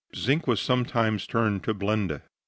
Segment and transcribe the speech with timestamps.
[0.15, 2.21] Zinc was sometimes turned to blende.